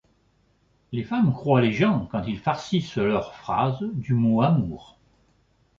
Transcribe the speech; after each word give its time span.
Les 0.91 1.03
femmes 1.03 1.31
croient 1.31 1.61
les 1.61 1.73
gens 1.73 2.07
quand 2.11 2.23
ils 2.23 2.39
farcissent 2.39 2.95
leurs 2.97 3.35
phrases 3.35 3.83
du 3.93 4.15
mot 4.15 4.41
amour. 4.41 4.97